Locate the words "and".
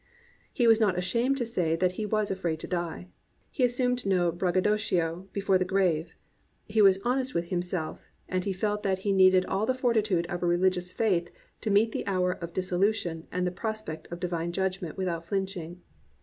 8.27-8.43, 13.31-13.45